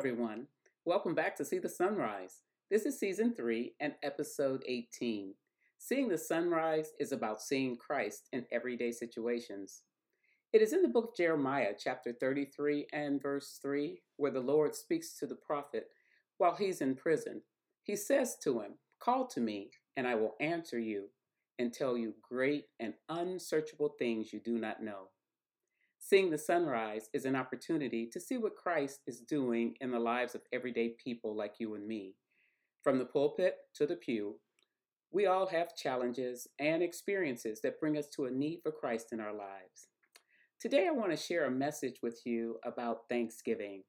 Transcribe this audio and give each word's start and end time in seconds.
everyone. 0.00 0.46
Welcome 0.86 1.14
back 1.14 1.36
to 1.36 1.44
See 1.44 1.58
the 1.58 1.68
Sunrise. 1.68 2.40
This 2.70 2.86
is 2.86 2.98
season 2.98 3.34
three 3.34 3.74
and 3.80 3.92
episode 4.02 4.64
18. 4.66 5.34
Seeing 5.76 6.08
the 6.08 6.16
sunrise 6.16 6.92
is 6.98 7.12
about 7.12 7.42
seeing 7.42 7.76
Christ 7.76 8.30
in 8.32 8.46
everyday 8.50 8.92
situations. 8.92 9.82
It 10.54 10.62
is 10.62 10.72
in 10.72 10.80
the 10.80 10.88
book 10.88 11.10
of 11.10 11.16
Jeremiah, 11.18 11.74
chapter 11.78 12.14
33 12.14 12.86
and 12.94 13.20
verse 13.20 13.58
3, 13.60 14.00
where 14.16 14.30
the 14.30 14.40
Lord 14.40 14.74
speaks 14.74 15.18
to 15.18 15.26
the 15.26 15.34
prophet 15.34 15.88
while 16.38 16.54
he's 16.54 16.80
in 16.80 16.94
prison. 16.94 17.42
He 17.82 17.94
says 17.94 18.38
to 18.42 18.60
him, 18.60 18.78
Call 19.00 19.26
to 19.26 19.40
me, 19.40 19.68
and 19.98 20.06
I 20.06 20.14
will 20.14 20.34
answer 20.40 20.78
you 20.78 21.08
and 21.58 21.74
tell 21.74 21.98
you 21.98 22.14
great 22.26 22.68
and 22.78 22.94
unsearchable 23.10 23.96
things 23.98 24.32
you 24.32 24.40
do 24.40 24.56
not 24.56 24.82
know. 24.82 25.10
Seeing 26.02 26.30
the 26.30 26.38
sunrise 26.38 27.08
is 27.12 27.26
an 27.26 27.36
opportunity 27.36 28.08
to 28.10 28.18
see 28.18 28.38
what 28.38 28.56
Christ 28.56 29.00
is 29.06 29.20
doing 29.20 29.74
in 29.80 29.92
the 29.92 30.00
lives 30.00 30.34
of 30.34 30.40
everyday 30.52 30.94
people 31.02 31.36
like 31.36 31.56
you 31.60 31.74
and 31.74 31.86
me. 31.86 32.14
From 32.82 32.98
the 32.98 33.04
pulpit 33.04 33.56
to 33.74 33.86
the 33.86 33.94
pew, 33.94 34.36
we 35.12 35.26
all 35.26 35.46
have 35.46 35.76
challenges 35.76 36.48
and 36.58 36.82
experiences 36.82 37.60
that 37.60 37.78
bring 37.78 37.98
us 37.98 38.08
to 38.16 38.24
a 38.24 38.30
need 38.30 38.60
for 38.62 38.72
Christ 38.72 39.08
in 39.12 39.20
our 39.20 39.32
lives. 39.32 39.88
Today, 40.58 40.88
I 40.88 40.90
want 40.90 41.10
to 41.10 41.16
share 41.16 41.44
a 41.44 41.50
message 41.50 41.96
with 42.02 42.22
you 42.24 42.56
about 42.64 43.08
Thanksgiving. 43.08 43.82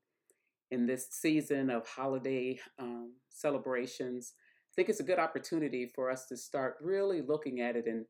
In 0.69 0.85
this 0.85 1.07
season 1.11 1.69
of 1.69 1.87
holiday 1.87 2.59
um, 2.77 3.13
celebrations, 3.29 4.33
I 4.37 4.71
think 4.75 4.89
it's 4.89 4.99
a 4.99 5.03
good 5.03 5.19
opportunity 5.19 5.91
for 5.95 6.11
us 6.11 6.27
to 6.27 6.37
start 6.37 6.75
really 6.81 7.21
looking 7.21 7.61
at 7.61 7.75
it 7.77 7.87
and 7.87 8.05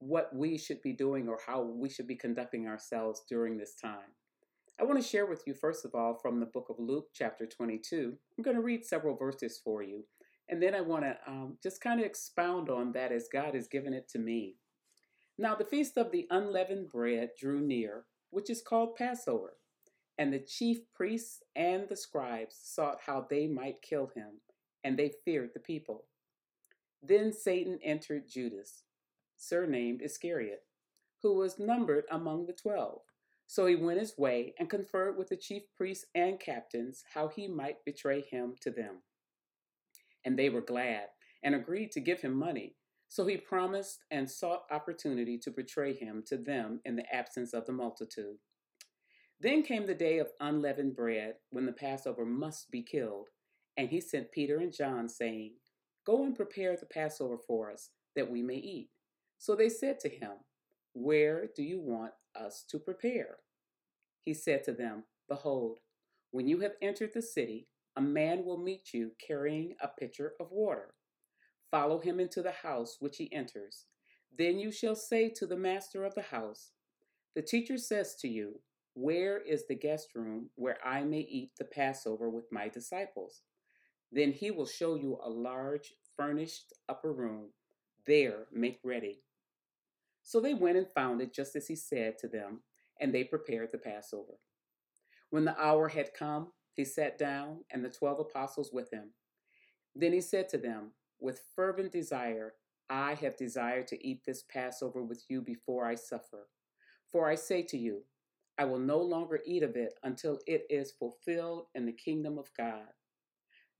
what 0.00 0.34
we 0.34 0.58
should 0.58 0.82
be 0.82 0.92
doing 0.92 1.28
or 1.28 1.38
how 1.46 1.62
we 1.62 1.88
should 1.88 2.06
be 2.06 2.16
conducting 2.16 2.66
ourselves 2.66 3.22
during 3.28 3.56
this 3.56 3.74
time. 3.74 4.14
I 4.80 4.84
want 4.84 5.00
to 5.00 5.06
share 5.06 5.26
with 5.26 5.42
you, 5.46 5.52
first 5.52 5.84
of 5.84 5.94
all, 5.94 6.18
from 6.20 6.40
the 6.40 6.46
book 6.46 6.68
of 6.70 6.76
Luke, 6.78 7.08
chapter 7.14 7.46
22. 7.46 8.14
I'm 8.36 8.42
going 8.42 8.56
to 8.56 8.62
read 8.62 8.84
several 8.84 9.14
verses 9.14 9.60
for 9.62 9.82
you, 9.82 10.04
and 10.48 10.62
then 10.62 10.74
I 10.74 10.80
want 10.80 11.04
to 11.04 11.16
um, 11.26 11.58
just 11.62 11.82
kind 11.82 12.00
of 12.00 12.06
expound 12.06 12.70
on 12.70 12.92
that 12.92 13.12
as 13.12 13.28
God 13.30 13.54
has 13.54 13.68
given 13.68 13.92
it 13.92 14.08
to 14.10 14.18
me. 14.18 14.56
Now, 15.36 15.54
the 15.54 15.66
feast 15.66 15.98
of 15.98 16.10
the 16.10 16.26
unleavened 16.30 16.90
bread 16.90 17.30
drew 17.38 17.60
near, 17.60 18.04
which 18.30 18.48
is 18.48 18.62
called 18.62 18.96
Passover, 18.96 19.56
and 20.16 20.32
the 20.32 20.38
chief 20.38 20.78
priests 20.94 21.42
and 21.54 21.86
the 21.88 21.96
scribes 21.96 22.58
sought 22.62 23.00
how 23.04 23.26
they 23.28 23.46
might 23.46 23.82
kill 23.82 24.10
him, 24.14 24.40
and 24.82 24.98
they 24.98 25.12
feared 25.26 25.50
the 25.52 25.60
people. 25.60 26.06
Then 27.02 27.34
Satan 27.34 27.78
entered 27.82 28.28
Judas 28.30 28.84
surnamed 29.40 30.02
Iscariot, 30.02 30.62
who 31.22 31.34
was 31.34 31.58
numbered 31.58 32.04
among 32.10 32.46
the 32.46 32.52
twelve. 32.52 33.00
So 33.46 33.66
he 33.66 33.74
went 33.74 33.98
his 33.98 34.16
way 34.16 34.54
and 34.58 34.70
conferred 34.70 35.18
with 35.18 35.28
the 35.28 35.36
chief 35.36 35.62
priests 35.76 36.06
and 36.14 36.38
captains 36.38 37.02
how 37.14 37.28
he 37.28 37.48
might 37.48 37.84
betray 37.84 38.20
him 38.20 38.54
to 38.60 38.70
them. 38.70 39.02
And 40.24 40.38
they 40.38 40.50
were 40.50 40.60
glad 40.60 41.06
and 41.42 41.54
agreed 41.54 41.90
to 41.92 42.00
give 42.00 42.20
him 42.20 42.34
money. 42.34 42.76
So 43.08 43.26
he 43.26 43.36
promised 43.36 44.04
and 44.10 44.30
sought 44.30 44.66
opportunity 44.70 45.36
to 45.38 45.50
betray 45.50 45.94
him 45.94 46.22
to 46.28 46.36
them 46.36 46.80
in 46.84 46.94
the 46.94 47.12
absence 47.12 47.52
of 47.52 47.66
the 47.66 47.72
multitude. 47.72 48.36
Then 49.40 49.62
came 49.62 49.86
the 49.86 49.94
day 49.94 50.18
of 50.18 50.28
unleavened 50.38 50.94
bread, 50.94 51.34
when 51.50 51.66
the 51.66 51.72
Passover 51.72 52.24
must 52.26 52.70
be 52.70 52.82
killed. 52.82 53.28
And 53.76 53.88
he 53.88 54.00
sent 54.00 54.30
Peter 54.30 54.58
and 54.58 54.72
John, 54.72 55.08
saying, 55.08 55.54
Go 56.06 56.24
and 56.24 56.36
prepare 56.36 56.76
the 56.76 56.86
Passover 56.86 57.38
for 57.38 57.72
us, 57.72 57.88
that 58.14 58.30
we 58.30 58.42
may 58.42 58.56
eat. 58.56 58.90
So 59.40 59.56
they 59.56 59.70
said 59.70 59.98
to 60.00 60.08
him, 60.10 60.32
Where 60.92 61.48
do 61.56 61.62
you 61.62 61.80
want 61.80 62.12
us 62.36 62.62
to 62.68 62.78
prepare? 62.78 63.38
He 64.22 64.34
said 64.34 64.64
to 64.64 64.72
them, 64.72 65.04
Behold, 65.28 65.78
when 66.30 66.46
you 66.46 66.60
have 66.60 66.74
entered 66.82 67.12
the 67.14 67.22
city, 67.22 67.66
a 67.96 68.02
man 68.02 68.44
will 68.44 68.58
meet 68.58 68.92
you 68.92 69.12
carrying 69.18 69.76
a 69.82 69.88
pitcher 69.88 70.34
of 70.38 70.52
water. 70.52 70.92
Follow 71.70 72.00
him 72.00 72.20
into 72.20 72.42
the 72.42 72.52
house 72.52 72.98
which 73.00 73.16
he 73.16 73.32
enters. 73.32 73.86
Then 74.36 74.58
you 74.58 74.70
shall 74.70 74.94
say 74.94 75.30
to 75.30 75.46
the 75.46 75.56
master 75.56 76.04
of 76.04 76.14
the 76.14 76.20
house, 76.20 76.72
The 77.34 77.42
teacher 77.42 77.78
says 77.78 78.16
to 78.16 78.28
you, 78.28 78.60
Where 78.92 79.38
is 79.38 79.66
the 79.66 79.74
guest 79.74 80.14
room 80.14 80.50
where 80.56 80.76
I 80.84 81.02
may 81.02 81.20
eat 81.20 81.52
the 81.58 81.64
Passover 81.64 82.28
with 82.28 82.52
my 82.52 82.68
disciples? 82.68 83.40
Then 84.12 84.32
he 84.32 84.50
will 84.50 84.66
show 84.66 84.96
you 84.96 85.18
a 85.24 85.30
large 85.30 85.94
furnished 86.14 86.74
upper 86.90 87.14
room. 87.14 87.46
There 88.06 88.44
make 88.52 88.80
ready. 88.84 89.22
So 90.22 90.40
they 90.40 90.54
went 90.54 90.76
and 90.76 90.88
found 90.88 91.20
it 91.20 91.34
just 91.34 91.56
as 91.56 91.66
he 91.66 91.76
said 91.76 92.18
to 92.18 92.28
them, 92.28 92.60
and 93.00 93.14
they 93.14 93.24
prepared 93.24 93.70
the 93.72 93.78
Passover. 93.78 94.38
When 95.30 95.44
the 95.44 95.58
hour 95.60 95.88
had 95.88 96.14
come, 96.14 96.52
he 96.74 96.84
sat 96.84 97.18
down, 97.18 97.64
and 97.70 97.84
the 97.84 97.90
twelve 97.90 98.20
apostles 98.20 98.70
with 98.72 98.90
him. 98.92 99.10
Then 99.94 100.12
he 100.12 100.20
said 100.20 100.48
to 100.50 100.58
them, 100.58 100.92
With 101.20 101.42
fervent 101.54 101.92
desire, 101.92 102.54
I 102.88 103.14
have 103.14 103.36
desired 103.36 103.86
to 103.88 104.06
eat 104.06 104.24
this 104.24 104.42
Passover 104.42 105.02
with 105.02 105.24
you 105.28 105.40
before 105.40 105.86
I 105.86 105.94
suffer. 105.94 106.48
For 107.10 107.28
I 107.28 107.34
say 107.34 107.62
to 107.62 107.78
you, 107.78 108.02
I 108.58 108.64
will 108.64 108.78
no 108.78 108.98
longer 108.98 109.40
eat 109.46 109.62
of 109.62 109.76
it 109.76 109.94
until 110.02 110.38
it 110.46 110.66
is 110.68 110.92
fulfilled 110.92 111.66
in 111.74 111.86
the 111.86 111.92
kingdom 111.92 112.38
of 112.38 112.50
God. 112.56 112.88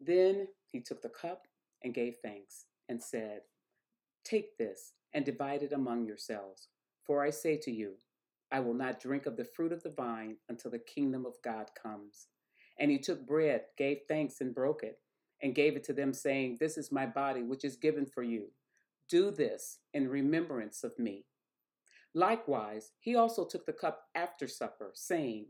Then 0.01 0.49
he 0.67 0.81
took 0.81 1.03
the 1.03 1.11
cup 1.11 1.47
and 1.83 1.95
gave 1.95 2.17
thanks, 2.23 2.67
and 2.89 3.03
said, 3.03 3.41
Take 4.25 4.57
this 4.57 4.93
and 5.13 5.25
divide 5.25 5.63
it 5.63 5.73
among 5.73 6.07
yourselves. 6.07 6.69
For 7.05 7.23
I 7.25 7.31
say 7.31 7.57
to 7.59 7.71
you, 7.71 7.95
I 8.53 8.61
will 8.61 8.75
not 8.75 9.01
drink 9.01 9.27
of 9.27 9.37
the 9.37 9.45
fruit 9.45 9.73
of 9.73 9.83
the 9.83 9.91
vine 9.91 10.37
until 10.49 10.71
the 10.71 10.79
kingdom 10.79 11.25
of 11.25 11.35
God 11.43 11.71
comes. 11.81 12.29
And 12.79 12.91
he 12.91 12.99
took 12.99 13.27
bread, 13.27 13.63
gave 13.77 13.99
thanks, 14.09 14.41
and 14.41 14.55
broke 14.55 14.83
it, 14.83 14.99
and 15.43 15.55
gave 15.55 15.77
it 15.77 15.85
to 15.85 15.93
them, 15.93 16.13
saying, 16.13 16.57
This 16.59 16.77
is 16.77 16.91
my 16.91 17.07
body, 17.07 17.43
which 17.43 17.65
is 17.65 17.77
given 17.77 18.07
for 18.07 18.23
you. 18.23 18.49
Do 19.09 19.31
this 19.31 19.79
in 19.93 20.09
remembrance 20.09 20.83
of 20.83 20.99
me. 20.99 21.27
Likewise, 22.15 22.93
he 22.99 23.15
also 23.15 23.45
took 23.45 23.67
the 23.67 23.73
cup 23.73 24.03
after 24.15 24.49
supper, 24.49 24.91
saying, 24.95 25.47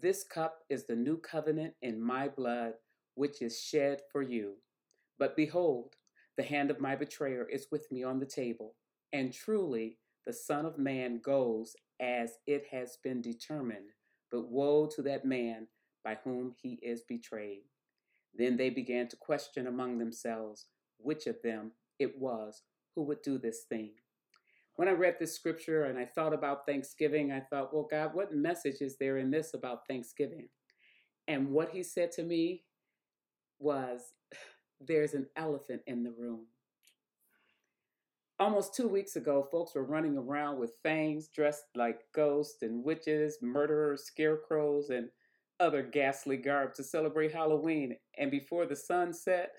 This 0.00 0.24
cup 0.24 0.60
is 0.70 0.86
the 0.86 0.96
new 0.96 1.18
covenant 1.18 1.74
in 1.82 2.00
my 2.00 2.28
blood, 2.28 2.74
which 3.14 3.42
is 3.42 3.60
shed 3.60 4.00
for 4.10 4.22
you. 4.22 4.54
But 5.18 5.36
behold, 5.36 5.96
the 6.36 6.44
hand 6.44 6.70
of 6.70 6.80
my 6.80 6.96
betrayer 6.96 7.46
is 7.50 7.66
with 7.70 7.90
me 7.90 8.04
on 8.04 8.20
the 8.20 8.26
table. 8.26 8.74
And 9.12 9.32
truly, 9.32 9.98
the 10.26 10.32
Son 10.32 10.66
of 10.66 10.78
Man 10.78 11.20
goes 11.24 11.74
as 12.00 12.34
it 12.46 12.66
has 12.70 12.98
been 13.02 13.22
determined, 13.22 13.90
but 14.30 14.50
woe 14.50 14.86
to 14.94 15.02
that 15.02 15.24
man 15.24 15.66
by 16.04 16.18
whom 16.22 16.54
he 16.62 16.78
is 16.82 17.02
betrayed. 17.08 17.62
Then 18.34 18.56
they 18.56 18.70
began 18.70 19.08
to 19.08 19.16
question 19.16 19.66
among 19.66 19.98
themselves 19.98 20.66
which 20.98 21.26
of 21.26 21.36
them 21.42 21.72
it 21.98 22.18
was 22.18 22.62
who 22.94 23.02
would 23.04 23.22
do 23.22 23.38
this 23.38 23.64
thing. 23.68 23.92
When 24.76 24.88
I 24.88 24.92
read 24.92 25.16
this 25.18 25.34
scripture 25.34 25.84
and 25.84 25.98
I 25.98 26.04
thought 26.04 26.32
about 26.32 26.66
Thanksgiving, 26.66 27.32
I 27.32 27.40
thought, 27.40 27.74
well, 27.74 27.88
God, 27.90 28.14
what 28.14 28.34
message 28.34 28.80
is 28.80 28.96
there 28.98 29.18
in 29.18 29.30
this 29.30 29.54
about 29.54 29.86
Thanksgiving? 29.88 30.48
And 31.26 31.50
what 31.50 31.70
he 31.70 31.82
said 31.82 32.12
to 32.12 32.22
me 32.22 32.64
was, 33.58 34.12
there's 34.80 35.14
an 35.14 35.26
elephant 35.36 35.82
in 35.86 36.04
the 36.04 36.12
room 36.12 36.46
almost 38.40 38.74
two 38.74 38.88
weeks 38.88 39.16
ago, 39.16 39.46
folks 39.50 39.74
were 39.74 39.84
running 39.84 40.16
around 40.16 40.58
with 40.58 40.78
fangs 40.82 41.28
dressed 41.28 41.64
like 41.74 42.00
ghosts 42.14 42.62
and 42.62 42.84
witches, 42.84 43.38
murderers, 43.42 44.04
scarecrows, 44.04 44.90
and 44.90 45.08
other 45.60 45.82
ghastly 45.82 46.36
garb 46.36 46.74
to 46.74 46.84
celebrate 46.84 47.32
Halloween. 47.32 47.96
And 48.16 48.30
before 48.30 48.66
the 48.66 48.76
sun 48.76 49.12
set, 49.12 49.52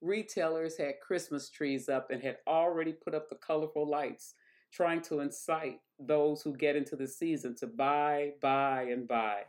retailers 0.00 0.76
had 0.76 1.00
Christmas 1.06 1.50
trees 1.50 1.88
up 1.88 2.10
and 2.10 2.22
had 2.22 2.38
already 2.46 2.92
put 2.92 3.14
up 3.14 3.28
the 3.28 3.36
colorful 3.36 3.88
lights, 3.88 4.34
trying 4.72 5.02
to 5.02 5.20
incite 5.20 5.80
those 5.98 6.42
who 6.42 6.56
get 6.56 6.76
into 6.76 6.96
the 6.96 7.08
season 7.08 7.54
to 7.56 7.66
buy, 7.66 8.32
buy, 8.40 8.86
and 8.90 9.06
buy. 9.06 9.42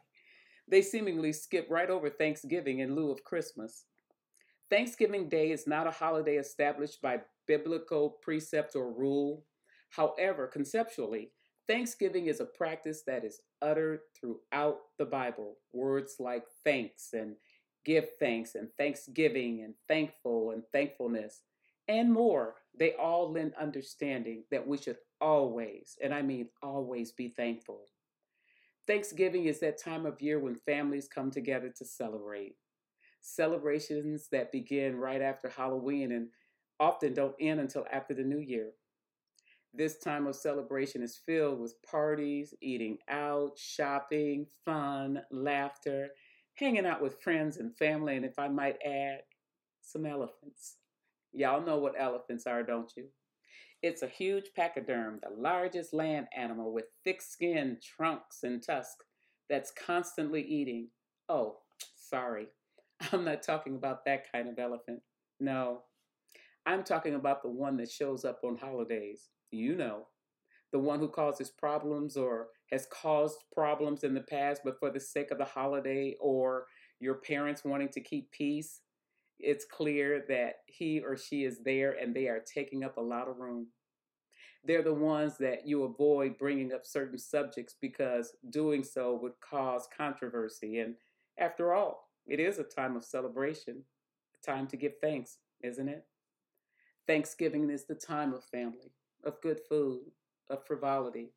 They 0.68 0.82
seemingly 0.82 1.32
skip 1.32 1.68
right 1.70 1.90
over 1.90 2.10
Thanksgiving 2.10 2.80
in 2.80 2.96
lieu 2.96 3.12
of 3.12 3.24
Christmas. 3.24 3.86
Thanksgiving 4.70 5.30
Day 5.30 5.52
is 5.52 5.68
not 5.68 5.88
a 5.88 5.92
holiday 5.92 6.38
established 6.38 7.02
by 7.02 7.20
biblical 7.48 8.18
precept 8.22 8.76
or 8.76 8.92
rule. 8.92 9.46
However, 9.90 10.48
conceptually, 10.48 11.32
Thanksgiving 11.68 12.28
is 12.28 12.40
a 12.40 12.46
practice 12.46 13.04
that 13.08 13.24
is 13.24 13.42
uttered 13.62 14.02
throughout 14.20 14.78
the 15.00 15.06
Bible. 15.06 15.58
Words 15.74 16.18
like 16.20 16.44
thanks 16.64 17.10
and 17.14 17.36
give 17.86 18.06
thanks 18.20 18.56
and 18.56 18.70
thanksgiving 18.78 19.64
and 19.64 19.74
thankful 19.88 20.52
and 20.52 20.64
thankfulness 20.72 21.42
and 21.88 22.12
more, 22.12 22.56
they 22.78 22.94
all 22.94 23.32
lend 23.32 23.54
understanding 23.60 24.44
that 24.52 24.68
we 24.68 24.78
should 24.78 24.98
always, 25.22 25.98
and 26.04 26.14
I 26.14 26.22
mean 26.22 26.50
always, 26.64 27.12
be 27.12 27.30
thankful. 27.30 27.86
Thanksgiving 28.88 29.46
is 29.46 29.60
that 29.60 29.82
time 29.82 30.06
of 30.06 30.22
year 30.22 30.40
when 30.40 30.56
families 30.56 31.08
come 31.08 31.32
together 31.32 31.72
to 31.78 31.86
celebrate. 31.86 32.56
Celebrations 33.22 34.28
that 34.32 34.52
begin 34.52 34.96
right 34.96 35.22
after 35.22 35.50
Halloween 35.50 36.12
and 36.12 36.28
often 36.80 37.14
don't 37.14 37.36
end 37.40 37.60
until 37.60 37.86
after 37.92 38.14
the 38.14 38.24
new 38.24 38.40
year. 38.40 38.72
This 39.74 39.98
time 39.98 40.26
of 40.26 40.36
celebration 40.36 41.04
is 41.04 41.20
filled 41.26 41.60
with 41.60 41.76
parties, 41.90 42.54
eating 42.62 42.98
out, 43.10 43.58
shopping, 43.58 44.48
fun, 44.64 45.22
laughter, 45.32 46.10
hanging 46.56 46.86
out 46.86 47.02
with 47.02 47.22
friends 47.22 47.58
and 47.58 47.76
family, 47.78 48.16
and 48.16 48.26
if 48.26 48.40
I 48.40 48.48
might 48.48 48.78
add, 48.86 49.20
some 49.82 50.06
elephants. 50.06 50.78
Y'all 51.34 51.66
know 51.66 51.78
what 51.78 52.00
elephants 52.00 52.48
are, 52.48 52.64
don't 52.64 52.92
you? 52.96 53.08
It's 53.82 54.02
a 54.02 54.08
huge 54.08 54.46
pachyderm, 54.56 55.20
the 55.22 55.30
largest 55.38 55.94
land 55.94 56.28
animal 56.36 56.74
with 56.74 56.86
thick 57.04 57.22
skin, 57.22 57.78
trunks, 57.84 58.44
and 58.44 58.64
tusks 58.64 59.06
that's 59.50 59.72
constantly 59.72 60.42
eating. 60.42 60.88
Oh, 61.30 61.58
sorry. 61.96 62.48
I'm 63.12 63.26
not 63.26 63.44
talking 63.44 63.76
about 63.76 64.06
that 64.06 64.32
kind 64.32 64.48
of 64.48 64.58
elephant. 64.58 65.02
No. 65.40 65.82
I'm 66.66 66.84
talking 66.84 67.16
about 67.16 67.42
the 67.42 67.50
one 67.50 67.78
that 67.78 67.92
shows 67.92 68.26
up 68.26 68.40
on 68.44 68.58
holidays. 68.58 69.30
You 69.52 69.76
know, 69.76 70.08
the 70.72 70.80
one 70.80 71.00
who 71.00 71.08
causes 71.08 71.50
problems 71.50 72.18
or 72.18 72.48
has 72.72 72.88
caused 72.92 73.38
problems 73.54 74.04
in 74.04 74.14
the 74.14 74.22
past, 74.22 74.62
but 74.66 74.80
for 74.80 74.90
the 74.90 75.00
sake 75.00 75.32
of 75.32 75.38
the 75.38 75.46
holiday 75.46 76.16
or 76.20 76.66
your 77.00 77.16
parents 77.16 77.64
wanting 77.64 77.90
to 77.90 78.02
keep 78.02 78.32
peace, 78.32 78.82
it's 79.40 79.66
clear 79.66 80.26
that 80.28 80.56
he 80.66 81.02
or 81.02 81.16
she 81.18 81.44
is 81.44 81.60
there 81.64 81.92
and 81.92 82.16
they 82.16 82.28
are 82.28 82.42
taking 82.54 82.84
up 82.84 82.98
a 82.98 83.02
lot 83.02 83.28
of 83.28 83.38
room. 83.38 83.68
They're 84.64 84.82
the 84.82 84.94
ones 84.94 85.38
that 85.38 85.68
you 85.68 85.84
avoid 85.84 86.40
bringing 86.40 86.74
up 86.74 86.86
certain 86.86 87.20
subjects 87.20 87.76
because 87.80 88.34
doing 88.50 88.84
so 88.84 89.20
would 89.22 89.34
cause 89.48 89.88
controversy. 89.96 90.80
And 90.80 90.96
after 91.38 91.74
all, 91.74 92.10
it 92.26 92.40
is 92.40 92.58
a 92.58 92.64
time 92.64 92.96
of 92.96 93.06
celebration, 93.06 93.84
a 94.36 94.52
time 94.52 94.66
to 94.68 94.78
give 94.78 94.94
thanks, 95.02 95.38
isn't 95.64 95.88
it? 95.88 96.06
Thanksgiving 97.08 97.70
is 97.70 97.86
the 97.86 97.96
time 97.96 98.34
of 98.34 98.44
family, 98.44 98.92
of 99.24 99.40
good 99.42 99.60
food, 99.70 100.02
of 100.50 100.66
frivolity, 100.66 101.34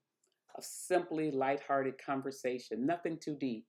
of 0.57 0.65
simply 0.65 1.31
lighthearted 1.31 2.03
conversation, 2.03 2.87
nothing 2.87 3.19
too 3.19 3.35
deep. 3.35 3.67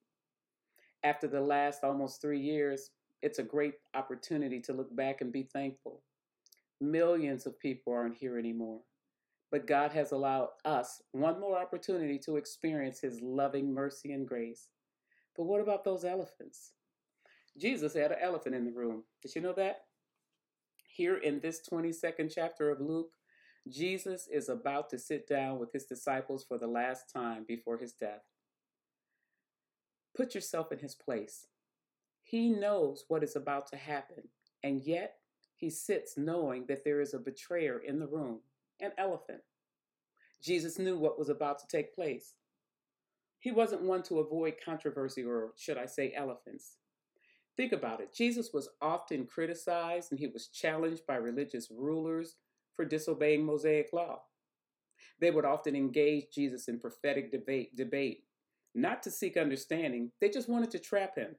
After 1.03 1.27
the 1.27 1.41
last 1.41 1.83
almost 1.83 2.21
three 2.21 2.39
years, 2.39 2.91
it's 3.21 3.39
a 3.39 3.43
great 3.43 3.73
opportunity 3.93 4.61
to 4.61 4.73
look 4.73 4.95
back 4.95 5.19
and 5.19 5.31
be 5.31 5.43
thankful. 5.43 6.01
Millions 6.79 7.45
of 7.45 7.59
people 7.59 7.91
aren't 7.91 8.15
here 8.15 8.39
anymore, 8.39 8.79
but 9.51 9.67
God 9.67 9.91
has 9.91 10.13
allowed 10.13 10.49
us 10.63 11.01
one 11.11 11.39
more 11.39 11.59
opportunity 11.59 12.17
to 12.19 12.37
experience 12.37 13.01
His 13.01 13.19
loving 13.21 13.73
mercy 13.73 14.13
and 14.13 14.25
grace. 14.25 14.69
But 15.35 15.43
what 15.43 15.59
about 15.59 15.83
those 15.83 16.05
elephants? 16.05 16.71
Jesus 17.57 17.93
had 17.93 18.13
an 18.13 18.19
elephant 18.21 18.55
in 18.55 18.63
the 18.63 18.71
room. 18.71 19.03
Did 19.21 19.35
you 19.35 19.41
know 19.41 19.53
that? 19.53 19.81
Here 20.99 21.15
in 21.15 21.39
this 21.39 21.61
22nd 21.61 22.29
chapter 22.29 22.69
of 22.69 22.81
Luke, 22.81 23.11
Jesus 23.69 24.27
is 24.29 24.49
about 24.49 24.89
to 24.89 24.99
sit 24.99 25.29
down 25.29 25.57
with 25.57 25.71
his 25.71 25.85
disciples 25.85 26.43
for 26.45 26.57
the 26.57 26.67
last 26.67 27.09
time 27.09 27.45
before 27.47 27.77
his 27.77 27.93
death. 27.93 28.23
Put 30.13 30.35
yourself 30.35 30.73
in 30.73 30.79
his 30.79 30.95
place. 30.95 31.47
He 32.21 32.49
knows 32.49 33.05
what 33.07 33.23
is 33.23 33.37
about 33.37 33.67
to 33.67 33.77
happen, 33.77 34.27
and 34.61 34.81
yet 34.81 35.13
he 35.55 35.69
sits 35.69 36.17
knowing 36.17 36.65
that 36.67 36.83
there 36.83 36.99
is 36.99 37.13
a 37.13 37.19
betrayer 37.19 37.79
in 37.79 37.99
the 37.99 38.07
room, 38.07 38.41
an 38.81 38.91
elephant. 38.97 39.39
Jesus 40.43 40.77
knew 40.77 40.97
what 40.97 41.17
was 41.17 41.29
about 41.29 41.59
to 41.59 41.67
take 41.67 41.95
place. 41.95 42.33
He 43.39 43.53
wasn't 43.53 43.83
one 43.83 44.03
to 44.03 44.19
avoid 44.19 44.55
controversy, 44.65 45.23
or 45.23 45.53
should 45.55 45.77
I 45.77 45.85
say, 45.85 46.11
elephants. 46.13 46.75
Think 47.59 47.73
about 47.73 47.99
it. 47.99 48.13
Jesus 48.15 48.51
was 48.53 48.69
often 48.81 49.25
criticized 49.25 50.13
and 50.13 50.19
he 50.19 50.27
was 50.27 50.47
challenged 50.47 51.05
by 51.05 51.15
religious 51.15 51.67
rulers 51.69 52.37
for 52.73 52.85
disobeying 52.85 53.43
Mosaic 53.43 53.89
law. 53.91 54.21
They 55.19 55.29
would 55.29 55.43
often 55.43 55.75
engage 55.75 56.27
Jesus 56.33 56.69
in 56.69 56.79
prophetic 56.79 57.33
debate, 57.33 57.75
debate, 57.75 58.23
not 58.73 59.03
to 59.03 59.11
seek 59.11 59.35
understanding, 59.35 60.09
they 60.21 60.29
just 60.29 60.47
wanted 60.47 60.71
to 60.71 60.79
trap 60.79 61.17
him. 61.17 61.35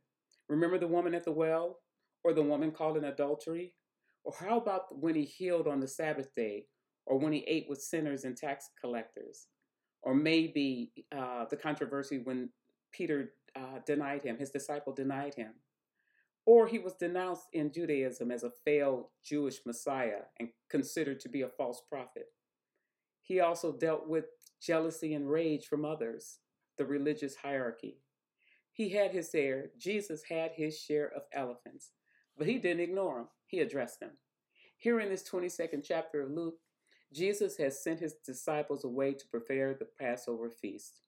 Remember 0.50 0.76
the 0.76 0.86
woman 0.86 1.14
at 1.14 1.24
the 1.24 1.32
well? 1.32 1.78
Or 2.22 2.34
the 2.34 2.42
woman 2.42 2.70
caught 2.70 2.98
in 2.98 3.04
adultery? 3.04 3.72
Or 4.24 4.34
how 4.38 4.58
about 4.58 4.94
when 5.00 5.14
he 5.14 5.24
healed 5.24 5.66
on 5.66 5.80
the 5.80 5.88
Sabbath 5.88 6.34
day? 6.34 6.66
Or 7.06 7.18
when 7.18 7.32
he 7.32 7.44
ate 7.46 7.64
with 7.66 7.80
sinners 7.80 8.24
and 8.24 8.36
tax 8.36 8.68
collectors? 8.78 9.46
Or 10.02 10.14
maybe 10.14 10.92
uh, 11.16 11.46
the 11.48 11.56
controversy 11.56 12.18
when 12.18 12.50
Peter 12.92 13.32
uh, 13.56 13.78
denied 13.86 14.22
him, 14.22 14.36
his 14.36 14.50
disciple 14.50 14.92
denied 14.92 15.34
him. 15.34 15.54
Or 16.46 16.66
he 16.66 16.78
was 16.78 16.94
denounced 16.94 17.46
in 17.52 17.72
Judaism 17.72 18.30
as 18.30 18.42
a 18.42 18.52
failed 18.64 19.06
Jewish 19.24 19.60
Messiah 19.66 20.22
and 20.38 20.48
considered 20.68 21.20
to 21.20 21.28
be 21.28 21.42
a 21.42 21.48
false 21.48 21.82
prophet. 21.88 22.26
He 23.22 23.40
also 23.40 23.72
dealt 23.72 24.08
with 24.08 24.26
jealousy 24.60 25.14
and 25.14 25.30
rage 25.30 25.66
from 25.66 25.84
others, 25.84 26.38
the 26.78 26.84
religious 26.84 27.36
hierarchy. 27.36 27.98
He 28.72 28.88
had 28.90 29.12
his 29.12 29.30
share, 29.30 29.70
Jesus 29.78 30.22
had 30.28 30.52
his 30.52 30.78
share 30.78 31.12
of 31.14 31.22
elephants, 31.32 31.92
but 32.36 32.46
he 32.46 32.58
didn't 32.58 32.80
ignore 32.80 33.16
them. 33.16 33.28
He 33.46 33.60
addressed 33.60 34.00
them. 34.00 34.12
Here 34.78 35.00
in 35.00 35.10
this 35.10 35.28
22nd 35.28 35.84
chapter 35.84 36.22
of 36.22 36.30
Luke, 36.30 36.56
Jesus 37.12 37.56
has 37.58 37.82
sent 37.82 38.00
his 38.00 38.14
disciples 38.24 38.84
away 38.84 39.12
to 39.12 39.26
prepare 39.28 39.74
the 39.74 39.88
Passover 39.98 40.48
feast. 40.48 41.00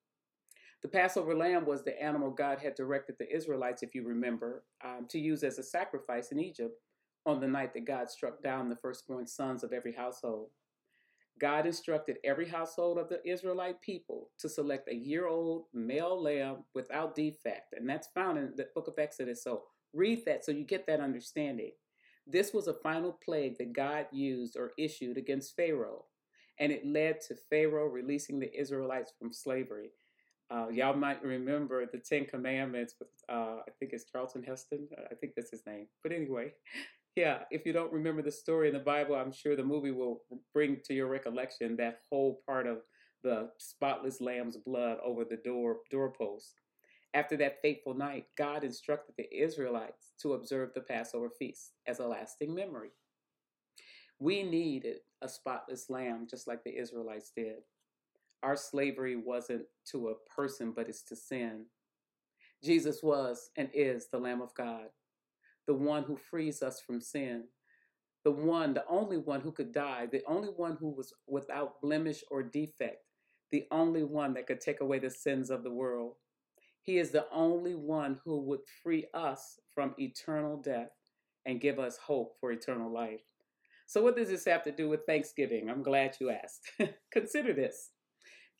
The 0.82 0.88
Passover 0.88 1.34
lamb 1.34 1.64
was 1.64 1.84
the 1.84 2.00
animal 2.02 2.30
God 2.30 2.58
had 2.58 2.74
directed 2.74 3.16
the 3.18 3.32
Israelites, 3.34 3.84
if 3.84 3.94
you 3.94 4.04
remember, 4.04 4.64
um, 4.84 5.06
to 5.10 5.18
use 5.18 5.44
as 5.44 5.58
a 5.58 5.62
sacrifice 5.62 6.32
in 6.32 6.40
Egypt 6.40 6.76
on 7.24 7.40
the 7.40 7.46
night 7.46 7.72
that 7.74 7.84
God 7.84 8.10
struck 8.10 8.42
down 8.42 8.68
the 8.68 8.76
firstborn 8.76 9.26
sons 9.26 9.62
of 9.62 9.72
every 9.72 9.92
household. 9.92 10.48
God 11.40 11.66
instructed 11.66 12.18
every 12.24 12.48
household 12.48 12.98
of 12.98 13.08
the 13.08 13.26
Israelite 13.28 13.80
people 13.80 14.30
to 14.38 14.48
select 14.48 14.88
a 14.88 14.94
year 14.94 15.26
old 15.28 15.64
male 15.72 16.20
lamb 16.20 16.64
without 16.74 17.14
defect. 17.14 17.74
And 17.74 17.88
that's 17.88 18.08
found 18.08 18.38
in 18.38 18.52
the 18.56 18.68
book 18.74 18.88
of 18.88 18.98
Exodus. 18.98 19.42
So 19.42 19.62
read 19.92 20.24
that 20.26 20.44
so 20.44 20.52
you 20.52 20.64
get 20.64 20.86
that 20.86 21.00
understanding. 21.00 21.72
This 22.26 22.52
was 22.52 22.68
a 22.68 22.74
final 22.74 23.18
plague 23.24 23.58
that 23.58 23.72
God 23.72 24.06
used 24.12 24.56
or 24.56 24.72
issued 24.78 25.16
against 25.16 25.56
Pharaoh. 25.56 26.04
And 26.58 26.70
it 26.70 26.86
led 26.86 27.20
to 27.22 27.34
Pharaoh 27.34 27.86
releasing 27.86 28.38
the 28.38 28.54
Israelites 28.56 29.12
from 29.18 29.32
slavery. 29.32 29.90
Uh, 30.52 30.68
y'all 30.68 30.94
might 30.94 31.22
remember 31.24 31.86
the 31.86 31.98
Ten 31.98 32.26
Commandments 32.26 32.94
with, 32.98 33.08
uh, 33.30 33.60
I 33.66 33.70
think 33.78 33.92
it's 33.94 34.04
Charlton 34.04 34.42
Heston. 34.42 34.86
I 35.10 35.14
think 35.14 35.32
that's 35.34 35.50
his 35.50 35.64
name. 35.66 35.86
But 36.02 36.12
anyway, 36.12 36.52
yeah, 37.16 37.38
if 37.50 37.64
you 37.64 37.72
don't 37.72 37.92
remember 37.92 38.20
the 38.20 38.30
story 38.30 38.68
in 38.68 38.74
the 38.74 38.80
Bible, 38.80 39.14
I'm 39.14 39.32
sure 39.32 39.56
the 39.56 39.64
movie 39.64 39.92
will 39.92 40.24
bring 40.52 40.78
to 40.84 40.94
your 40.94 41.06
recollection 41.06 41.76
that 41.76 42.00
whole 42.10 42.42
part 42.46 42.66
of 42.66 42.78
the 43.22 43.48
spotless 43.58 44.20
lamb's 44.20 44.58
blood 44.58 44.98
over 45.02 45.24
the 45.24 45.38
door 45.38 45.78
doorpost. 45.90 46.60
After 47.14 47.36
that 47.38 47.62
fateful 47.62 47.94
night, 47.94 48.26
God 48.36 48.62
instructed 48.64 49.14
the 49.16 49.34
Israelites 49.34 50.12
to 50.20 50.34
observe 50.34 50.70
the 50.74 50.80
Passover 50.80 51.30
feast 51.30 51.72
as 51.86 51.98
a 51.98 52.06
lasting 52.06 52.54
memory. 52.54 52.90
We 54.18 54.42
needed 54.42 54.98
a 55.22 55.28
spotless 55.28 55.88
lamb 55.88 56.26
just 56.28 56.46
like 56.46 56.62
the 56.62 56.76
Israelites 56.78 57.32
did. 57.34 57.62
Our 58.42 58.56
slavery 58.56 59.16
wasn't 59.16 59.64
to 59.92 60.08
a 60.08 60.34
person, 60.34 60.72
but 60.74 60.88
it's 60.88 61.02
to 61.04 61.16
sin. 61.16 61.66
Jesus 62.64 63.02
was 63.02 63.50
and 63.56 63.70
is 63.74 64.08
the 64.10 64.18
Lamb 64.18 64.42
of 64.42 64.54
God 64.54 64.88
the 65.66 65.74
one 65.74 66.04
who 66.04 66.16
frees 66.16 66.62
us 66.62 66.80
from 66.80 67.00
sin, 67.00 67.44
the 68.24 68.30
one, 68.30 68.74
the 68.74 68.84
only 68.88 69.18
one 69.18 69.40
who 69.40 69.52
could 69.52 69.72
die, 69.72 70.06
the 70.10 70.22
only 70.26 70.48
one 70.48 70.76
who 70.80 70.90
was 70.90 71.12
without 71.28 71.80
blemish 71.80 72.22
or 72.30 72.42
defect, 72.42 72.98
the 73.50 73.66
only 73.70 74.04
one 74.04 74.34
that 74.34 74.46
could 74.46 74.60
take 74.60 74.80
away 74.80 74.98
the 74.98 75.10
sins 75.10 75.50
of 75.50 75.62
the 75.62 75.70
world. 75.72 76.14
He 76.82 76.98
is 76.98 77.10
the 77.10 77.26
only 77.32 77.74
one 77.74 78.20
who 78.24 78.40
would 78.42 78.60
free 78.82 79.06
us 79.14 79.60
from 79.74 79.94
eternal 79.98 80.56
death 80.56 80.90
and 81.46 81.60
give 81.60 81.78
us 81.78 81.96
hope 81.96 82.34
for 82.40 82.52
eternal 82.52 82.92
life. 82.92 83.22
So, 83.86 84.02
what 84.02 84.16
does 84.16 84.28
this 84.30 84.46
have 84.46 84.64
to 84.64 84.72
do 84.72 84.88
with 84.88 85.06
Thanksgiving? 85.06 85.70
I'm 85.70 85.82
glad 85.82 86.16
you 86.20 86.30
asked. 86.30 86.72
Consider 87.12 87.52
this 87.52 87.91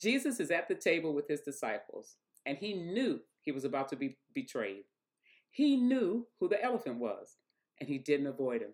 Jesus 0.02 0.40
is 0.40 0.50
at 0.50 0.68
the 0.68 0.75
table 0.75 1.14
with 1.14 1.28
his 1.28 1.42
disciples, 1.42 2.16
and 2.44 2.59
he 2.59 2.75
knew 2.75 3.21
he 3.42 3.52
was 3.52 3.64
about 3.64 3.88
to 3.90 3.97
be 3.97 4.18
betrayed. 4.35 4.85
He 5.50 5.76
knew 5.76 6.26
who 6.40 6.49
the 6.49 6.62
elephant 6.62 6.99
was, 6.99 7.37
and 7.78 7.88
he 7.88 7.99
didn't 7.99 8.26
avoid 8.26 8.62
him. 8.62 8.73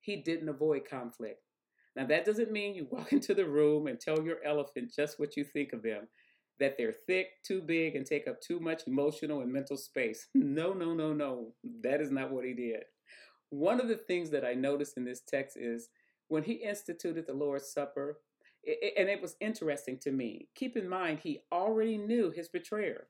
He 0.00 0.16
didn't 0.16 0.48
avoid 0.48 0.88
conflict. 0.88 1.40
Now, 1.96 2.06
that 2.06 2.24
doesn't 2.24 2.52
mean 2.52 2.74
you 2.74 2.86
walk 2.90 3.12
into 3.12 3.34
the 3.34 3.48
room 3.48 3.86
and 3.86 3.98
tell 3.98 4.22
your 4.22 4.38
elephant 4.44 4.92
just 4.94 5.18
what 5.18 5.36
you 5.36 5.44
think 5.44 5.72
of 5.72 5.82
them 5.82 6.08
that 6.60 6.76
they're 6.78 6.94
thick, 7.06 7.42
too 7.44 7.60
big, 7.60 7.96
and 7.96 8.06
take 8.06 8.28
up 8.28 8.40
too 8.40 8.60
much 8.60 8.82
emotional 8.86 9.40
and 9.40 9.52
mental 9.52 9.76
space. 9.76 10.28
No, 10.34 10.72
no, 10.72 10.94
no, 10.94 11.12
no. 11.12 11.52
That 11.82 12.00
is 12.00 12.12
not 12.12 12.30
what 12.30 12.44
he 12.44 12.52
did. 12.54 12.84
One 13.50 13.80
of 13.80 13.88
the 13.88 13.96
things 13.96 14.30
that 14.30 14.44
I 14.44 14.54
noticed 14.54 14.96
in 14.96 15.04
this 15.04 15.20
text 15.20 15.56
is 15.56 15.88
when 16.28 16.44
he 16.44 16.52
instituted 16.52 17.26
the 17.26 17.34
Lord's 17.34 17.72
Supper, 17.72 18.18
and 18.66 19.08
it 19.08 19.20
was 19.20 19.36
interesting 19.40 19.98
to 19.98 20.10
me. 20.10 20.48
Keep 20.54 20.76
in 20.76 20.88
mind, 20.88 21.20
he 21.22 21.42
already 21.52 21.98
knew 21.98 22.30
his 22.30 22.48
betrayer 22.48 23.08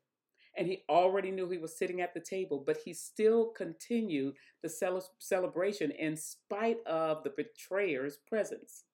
and 0.56 0.66
he 0.66 0.82
already 0.88 1.30
knew 1.30 1.48
he 1.48 1.58
was 1.58 1.76
sitting 1.76 2.00
at 2.00 2.14
the 2.14 2.20
table, 2.20 2.62
but 2.64 2.78
he 2.84 2.92
still 2.92 3.48
continued 3.48 4.34
the 4.62 4.68
cel- 4.68 5.10
celebration 5.18 5.90
in 5.90 6.16
spite 6.16 6.78
of 6.86 7.24
the 7.24 7.32
betrayer's 7.36 8.18
presence. 8.28 8.84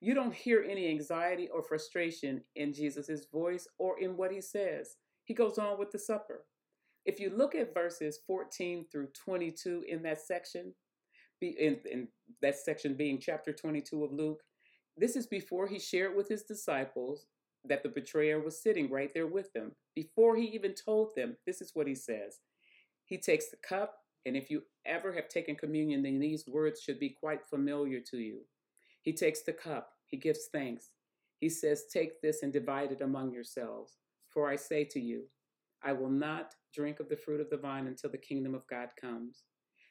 You 0.00 0.14
don't 0.14 0.34
hear 0.34 0.64
any 0.68 0.88
anxiety 0.88 1.48
or 1.48 1.62
frustration 1.62 2.42
in 2.54 2.72
Jesus' 2.72 3.26
voice 3.32 3.66
or 3.78 3.98
in 4.00 4.16
what 4.16 4.32
he 4.32 4.40
says. 4.40 4.96
He 5.24 5.34
goes 5.34 5.58
on 5.58 5.78
with 5.78 5.90
the 5.90 5.98
supper. 5.98 6.44
If 7.04 7.20
you 7.20 7.30
look 7.30 7.54
at 7.54 7.72
verses 7.72 8.18
14 8.26 8.86
through 8.90 9.08
22 9.14 9.84
in 9.88 10.02
that 10.02 10.20
section, 10.20 10.74
in, 11.40 11.78
in 11.90 12.08
that 12.42 12.56
section 12.56 12.94
being 12.94 13.18
chapter 13.20 13.52
22 13.52 14.04
of 14.04 14.12
Luke, 14.12 14.42
this 14.96 15.16
is 15.16 15.26
before 15.26 15.66
he 15.66 15.78
shared 15.78 16.16
with 16.16 16.28
his 16.28 16.42
disciples 16.42 17.26
that 17.64 17.82
the 17.82 17.88
betrayer 17.88 18.40
was 18.40 18.62
sitting 18.62 18.90
right 18.90 19.12
there 19.12 19.26
with 19.26 19.52
them. 19.52 19.72
Before 19.94 20.36
he 20.36 20.44
even 20.46 20.74
told 20.74 21.14
them, 21.14 21.36
this 21.46 21.60
is 21.60 21.72
what 21.74 21.86
he 21.86 21.94
says. 21.94 22.38
He 23.04 23.18
takes 23.18 23.48
the 23.48 23.56
cup, 23.56 23.98
and 24.24 24.36
if 24.36 24.50
you 24.50 24.62
ever 24.84 25.12
have 25.12 25.28
taken 25.28 25.54
communion, 25.56 26.02
then 26.02 26.18
these 26.18 26.46
words 26.46 26.80
should 26.80 26.98
be 26.98 27.10
quite 27.10 27.46
familiar 27.48 28.00
to 28.10 28.18
you. 28.18 28.40
He 29.02 29.12
takes 29.12 29.42
the 29.42 29.52
cup, 29.52 29.90
he 30.06 30.16
gives 30.16 30.48
thanks. 30.52 30.90
He 31.38 31.48
says, 31.48 31.84
Take 31.92 32.20
this 32.22 32.42
and 32.42 32.52
divide 32.52 32.92
it 32.92 33.02
among 33.02 33.32
yourselves. 33.32 33.98
For 34.30 34.48
I 34.48 34.56
say 34.56 34.84
to 34.84 35.00
you, 35.00 35.24
I 35.82 35.92
will 35.92 36.10
not 36.10 36.54
drink 36.74 37.00
of 37.00 37.08
the 37.08 37.16
fruit 37.16 37.40
of 37.40 37.50
the 37.50 37.56
vine 37.56 37.86
until 37.86 38.10
the 38.10 38.18
kingdom 38.18 38.54
of 38.54 38.66
God 38.68 38.88
comes. 39.00 39.44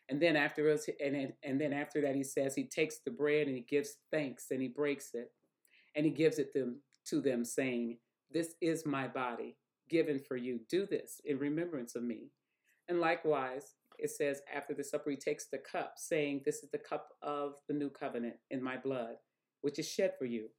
And 0.10 0.22
then 0.22 0.36
after 0.36 0.70
and, 1.04 1.34
and 1.44 1.60
then 1.60 1.74
after 1.74 2.02
that, 2.02 2.16
he 2.16 2.24
says 2.24 2.54
he 2.54 2.66
takes 2.66 3.00
the 3.00 3.12
bread 3.12 3.48
and 3.48 3.56
he 3.56 3.64
gives 3.64 3.98
thanks 4.12 4.48
and 4.52 4.62
he 4.62 4.68
breaks 4.68 5.12
it 5.14 5.32
and 5.96 6.06
he 6.06 6.12
gives 6.12 6.38
it 6.38 6.54
them, 6.54 6.82
to 7.08 7.22
them, 7.22 7.44
saying, 7.44 7.98
This 8.32 8.56
is 8.62 8.86
my 8.86 9.08
body 9.08 9.58
given 9.90 10.20
for 10.20 10.38
you. 10.38 10.60
Do 10.70 10.86
this 10.86 11.22
in 11.26 11.40
remembrance 11.40 11.96
of 11.96 12.04
me. 12.04 12.32
And 12.88 13.00
likewise, 13.00 13.76
it 13.98 14.12
says 14.12 14.42
after 14.54 14.74
the 14.74 14.84
supper, 14.84 15.10
he 15.10 15.16
takes 15.18 15.48
the 15.48 15.58
cup, 15.58 15.94
saying, 15.98 16.42
This 16.46 16.58
is 16.58 16.70
the 16.70 16.78
cup 16.78 17.10
of 17.24 17.56
the 17.68 17.74
new 17.74 17.90
covenant 17.90 18.36
in 18.52 18.62
my 18.62 18.78
blood, 18.78 19.16
which 19.62 19.80
is 19.80 19.90
shed 19.90 20.14
for 20.20 20.26
you. 20.26 20.50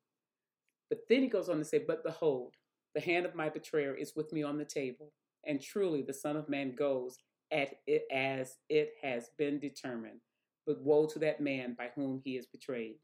But 0.89 1.01
then 1.09 1.23
he 1.23 1.29
goes 1.29 1.49
on 1.49 1.59
to 1.59 1.65
say, 1.65 1.85
But 1.87 2.03
behold, 2.03 2.55
the 2.95 3.01
hand 3.01 3.27
of 3.27 3.35
my 3.37 3.49
betrayer 3.49 3.95
is 3.95 4.17
with 4.17 4.33
me 4.33 4.43
on 4.43 4.59
the 4.59 4.65
table 4.65 5.13
and 5.47 5.61
truly 5.61 6.03
the 6.03 6.13
Son 6.13 6.37
of 6.37 6.49
Man 6.49 6.75
goes 6.75 7.19
at 7.53 7.75
it 7.87 8.05
as 8.13 8.57
it 8.69 8.95
has 9.03 9.31
been 9.39 9.59
determined. 9.59 10.21
But 10.67 10.83
woe 10.83 11.07
to 11.07 11.19
that 11.21 11.41
man 11.41 11.75
by 11.79 11.91
whom 11.95 12.21
he 12.25 12.37
is 12.37 12.47
betrayed. 12.47 12.97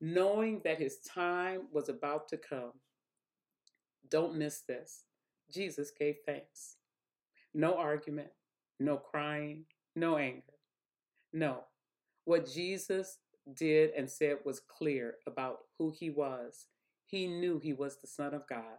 Knowing 0.00 0.62
that 0.64 0.78
his 0.78 0.98
time 1.00 1.62
was 1.72 1.88
about 1.88 2.28
to 2.28 2.38
come, 2.38 2.72
don't 4.10 4.36
miss 4.36 4.62
this. 4.66 5.04
Jesus 5.52 5.90
gave 5.90 6.16
thanks. 6.24 6.76
No 7.52 7.76
argument, 7.76 8.30
no 8.78 8.96
crying, 8.96 9.64
no 9.94 10.16
anger. 10.16 10.42
No. 11.32 11.64
What 12.24 12.50
Jesus 12.50 13.18
did 13.54 13.90
and 13.96 14.08
said 14.08 14.38
was 14.44 14.60
clear 14.60 15.16
about 15.26 15.58
who 15.78 15.92
he 15.96 16.10
was. 16.10 16.66
He 17.06 17.26
knew 17.26 17.58
he 17.58 17.72
was 17.72 17.98
the 17.98 18.06
Son 18.06 18.34
of 18.34 18.46
God. 18.48 18.78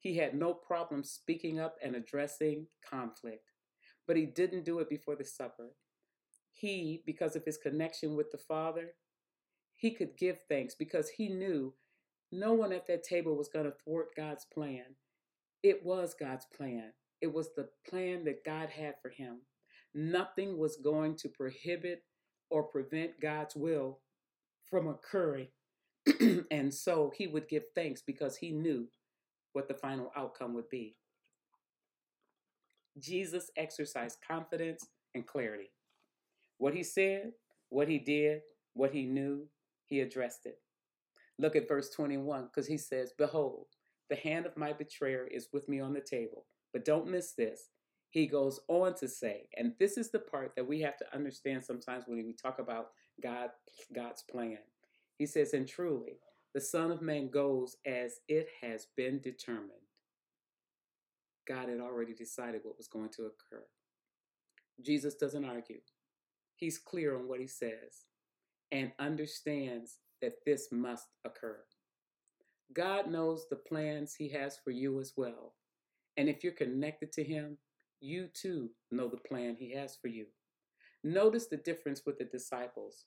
He 0.00 0.16
had 0.16 0.34
no 0.34 0.54
problem 0.54 1.04
speaking 1.04 1.60
up 1.60 1.76
and 1.82 1.94
addressing 1.94 2.66
conflict, 2.88 3.49
but 4.10 4.16
he 4.16 4.26
didn't 4.26 4.64
do 4.64 4.80
it 4.80 4.88
before 4.88 5.14
the 5.14 5.24
supper. 5.24 5.68
He, 6.52 7.00
because 7.06 7.36
of 7.36 7.44
his 7.44 7.56
connection 7.56 8.16
with 8.16 8.32
the 8.32 8.38
Father, 8.38 8.94
he 9.76 9.92
could 9.92 10.16
give 10.16 10.38
thanks 10.48 10.74
because 10.74 11.10
he 11.10 11.28
knew 11.28 11.74
no 12.32 12.52
one 12.52 12.72
at 12.72 12.88
that 12.88 13.04
table 13.04 13.36
was 13.36 13.48
going 13.48 13.66
to 13.66 13.70
thwart 13.84 14.08
God's 14.16 14.44
plan. 14.52 14.96
It 15.62 15.84
was 15.84 16.16
God's 16.18 16.44
plan, 16.56 16.90
it 17.20 17.32
was 17.32 17.50
the 17.54 17.68
plan 17.88 18.24
that 18.24 18.44
God 18.44 18.70
had 18.70 18.94
for 19.00 19.10
him. 19.10 19.42
Nothing 19.94 20.58
was 20.58 20.76
going 20.82 21.14
to 21.18 21.28
prohibit 21.28 22.02
or 22.50 22.64
prevent 22.64 23.20
God's 23.22 23.54
will 23.54 24.00
from 24.68 24.88
occurring. 24.88 25.50
and 26.50 26.74
so 26.74 27.12
he 27.16 27.28
would 27.28 27.48
give 27.48 27.62
thanks 27.76 28.02
because 28.04 28.38
he 28.38 28.50
knew 28.50 28.88
what 29.52 29.68
the 29.68 29.74
final 29.74 30.10
outcome 30.16 30.52
would 30.54 30.68
be. 30.68 30.96
Jesus 33.00 33.50
exercised 33.56 34.18
confidence 34.26 34.86
and 35.14 35.26
clarity. 35.26 35.70
What 36.58 36.74
he 36.74 36.82
said, 36.82 37.32
what 37.68 37.88
he 37.88 37.98
did, 37.98 38.42
what 38.74 38.92
he 38.92 39.06
knew, 39.06 39.46
he 39.86 40.00
addressed 40.00 40.46
it. 40.46 40.58
Look 41.38 41.56
at 41.56 41.68
verse 41.68 41.90
21 41.90 42.46
because 42.46 42.66
he 42.66 42.76
says, 42.76 43.12
Behold, 43.16 43.66
the 44.10 44.16
hand 44.16 44.44
of 44.44 44.56
my 44.56 44.72
betrayer 44.72 45.26
is 45.26 45.48
with 45.52 45.68
me 45.68 45.80
on 45.80 45.94
the 45.94 46.00
table. 46.00 46.44
But 46.72 46.84
don't 46.84 47.10
miss 47.10 47.32
this. 47.32 47.70
He 48.10 48.26
goes 48.26 48.60
on 48.68 48.94
to 48.96 49.08
say, 49.08 49.48
and 49.56 49.72
this 49.78 49.96
is 49.96 50.10
the 50.10 50.18
part 50.18 50.52
that 50.56 50.66
we 50.66 50.80
have 50.80 50.96
to 50.98 51.14
understand 51.14 51.64
sometimes 51.64 52.04
when 52.06 52.24
we 52.26 52.34
talk 52.34 52.58
about 52.58 52.88
God, 53.22 53.50
God's 53.94 54.22
plan. 54.22 54.58
He 55.16 55.26
says, 55.26 55.54
And 55.54 55.66
truly, 55.66 56.18
the 56.52 56.60
Son 56.60 56.90
of 56.90 57.02
Man 57.02 57.30
goes 57.30 57.76
as 57.86 58.20
it 58.28 58.48
has 58.62 58.88
been 58.96 59.20
determined. 59.20 59.70
God 61.50 61.68
had 61.68 61.80
already 61.80 62.14
decided 62.14 62.60
what 62.62 62.78
was 62.78 62.86
going 62.86 63.08
to 63.16 63.22
occur. 63.22 63.64
Jesus 64.80 65.14
doesn't 65.14 65.44
argue. 65.44 65.80
He's 66.54 66.78
clear 66.78 67.16
on 67.16 67.26
what 67.26 67.40
he 67.40 67.48
says 67.48 68.04
and 68.70 68.92
understands 69.00 69.98
that 70.22 70.44
this 70.46 70.68
must 70.70 71.08
occur. 71.24 71.58
God 72.72 73.10
knows 73.10 73.48
the 73.48 73.56
plans 73.56 74.14
he 74.14 74.28
has 74.28 74.58
for 74.62 74.70
you 74.70 75.00
as 75.00 75.14
well. 75.16 75.54
And 76.16 76.28
if 76.28 76.44
you're 76.44 76.52
connected 76.52 77.10
to 77.14 77.24
him, 77.24 77.58
you 78.00 78.28
too 78.32 78.70
know 78.92 79.08
the 79.08 79.16
plan 79.16 79.56
he 79.58 79.74
has 79.74 79.96
for 80.00 80.06
you. 80.06 80.26
Notice 81.02 81.46
the 81.46 81.56
difference 81.56 82.02
with 82.06 82.18
the 82.18 82.26
disciples. 82.26 83.06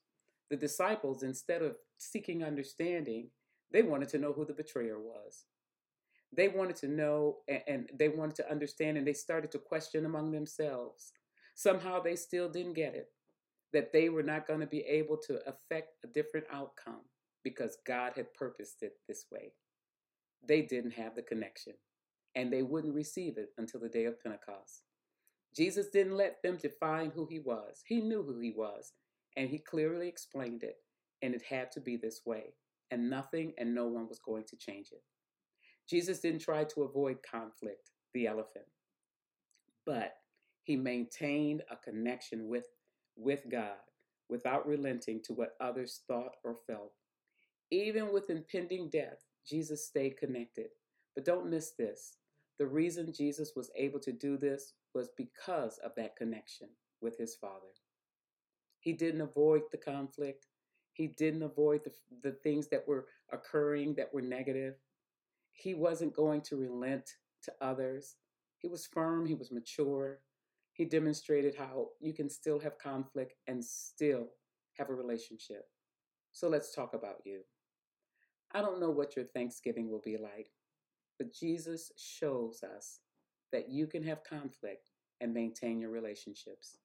The 0.50 0.58
disciples, 0.58 1.24
instead 1.24 1.62
of 1.62 1.78
seeking 1.98 2.44
understanding, 2.44 3.30
they 3.72 3.84
wanted 3.84 4.10
to 4.10 4.18
know 4.18 4.34
who 4.34 4.44
the 4.44 4.54
betrayer 4.54 5.00
was. 5.00 5.46
They 6.36 6.48
wanted 6.48 6.76
to 6.78 6.88
know 6.88 7.38
and, 7.48 7.90
they 7.94 8.10
wanted 8.10 8.36
to 8.38 8.52
understand, 8.52 8.98
and 8.98 9.06
they 9.06 9.14
started 9.14 9.52
to 9.52 9.60
question 9.60 10.06
among 10.06 10.32
themselves. 10.32 11.12
Somehow 11.56 12.02
they 12.02 12.16
still 12.16 12.50
didn't 12.50 12.74
get 12.74 12.96
it 12.96 13.08
that 13.74 13.92
they 13.92 14.10
were 14.10 14.24
not 14.24 14.48
going 14.48 14.60
to 14.60 14.68
be 14.68 14.82
able 14.82 15.18
to 15.18 15.40
affect 15.48 15.98
a 16.04 16.08
different 16.08 16.46
outcome 16.52 17.02
because 17.44 17.78
God 17.86 18.14
had 18.16 18.34
purposed 18.36 18.84
it 18.84 18.94
this 19.08 19.26
way. 19.32 19.54
They 20.48 20.62
didn't 20.62 20.92
have 20.92 21.16
the 21.16 21.24
connection, 21.24 21.74
and 22.36 22.52
they 22.52 22.62
wouldn't 22.62 22.94
receive 22.94 23.38
it 23.38 23.50
until 23.58 23.80
the 23.80 23.90
day 23.90 24.06
of 24.06 24.22
Pentecost. 24.22 24.84
Jesus 25.56 25.88
didn't 25.88 26.18
let 26.18 26.42
them 26.44 26.58
define 26.58 27.12
who 27.12 27.26
he 27.26 27.40
was. 27.40 27.84
He 27.88 28.02
knew 28.02 28.24
who 28.24 28.40
he 28.40 28.52
was, 28.52 28.94
and 29.38 29.50
he 29.50 29.58
clearly 29.58 30.08
explained 30.08 30.64
it, 30.64 30.78
and 31.22 31.34
it 31.34 31.44
had 31.44 31.72
to 31.74 31.80
be 31.80 31.98
this 31.98 32.22
way 32.26 32.54
and 32.94 33.10
nothing 33.10 33.54
and 33.58 33.74
no 33.74 33.88
one 33.88 34.08
was 34.08 34.20
going 34.20 34.44
to 34.44 34.56
change 34.56 34.92
it. 34.92 35.02
Jesus 35.90 36.20
didn't 36.20 36.42
try 36.42 36.64
to 36.66 36.84
avoid 36.84 37.18
conflict, 37.30 37.92
the 38.14 38.28
elephant, 38.28 38.66
but 39.86 40.14
he 40.64 40.76
maintained 40.76 41.64
a 41.70 41.76
connection 41.76 42.48
with, 42.48 42.68
with 43.16 43.44
God 43.52 43.78
without 44.30 44.66
relenting 44.68 45.22
to 45.26 45.34
what 45.34 45.56
others 45.60 46.02
thought 46.08 46.36
or 46.44 46.56
felt. 46.68 46.94
Even 47.72 48.14
with 48.14 48.30
impending 48.30 48.90
death, 48.90 49.26
Jesus 49.48 49.86
stayed 49.88 50.18
connected. 50.18 50.68
But 51.16 51.26
don't 51.26 51.50
miss 51.50 51.72
this. 51.78 52.18
The 52.60 52.68
reason 52.68 53.14
Jesus 53.14 53.54
was 53.56 53.72
able 53.78 54.00
to 54.00 54.12
do 54.12 54.38
this 54.38 54.74
was 54.94 55.10
because 55.18 55.80
of 55.84 55.92
that 55.98 56.16
connection 56.16 56.70
with 57.02 57.18
his 57.18 57.36
Father. 57.36 57.74
He 58.80 58.94
didn't 58.94 59.22
avoid 59.22 59.64
the 59.72 59.78
conflict. 59.78 60.46
He 60.94 61.08
didn't 61.08 61.44
avoid 61.44 61.82
the, 61.84 61.92
the 62.22 62.38
things 62.44 62.68
that 62.70 62.88
were 62.88 63.08
occurring 63.32 63.96
that 63.96 64.14
were 64.14 64.22
negative. 64.22 64.76
He 65.54 65.74
wasn't 65.74 66.16
going 66.16 66.42
to 66.42 66.58
relent 66.58 67.10
to 67.44 67.54
others. 67.62 68.16
He 68.58 68.68
was 68.68 68.86
firm, 68.86 69.26
he 69.26 69.36
was 69.36 69.52
mature. 69.52 70.20
He 70.74 70.86
demonstrated 70.86 71.56
how 71.56 71.90
you 72.00 72.14
can 72.14 72.30
still 72.30 72.60
have 72.60 72.80
conflict 72.80 73.34
and 73.48 73.64
still 73.64 74.28
have 74.78 74.90
a 74.90 74.94
relationship. 74.94 75.66
So 76.32 76.50
let's 76.50 76.74
talk 76.74 76.94
about 76.94 77.18
you. 77.26 77.42
I 78.54 78.62
don't 78.62 78.80
know 78.80 78.90
what 78.90 79.16
your 79.16 79.26
Thanksgiving 79.26 79.90
will 79.90 80.02
be 80.04 80.18
like, 80.18 80.50
but 81.18 81.34
Jesus 81.34 81.92
shows 81.98 82.64
us 82.64 83.00
that 83.52 83.70
you 83.70 83.86
can 83.86 84.04
have 84.04 84.24
conflict 84.24 84.90
and 85.22 85.34
maintain 85.34 85.80
your 85.80 85.92
relationships. 85.92 86.80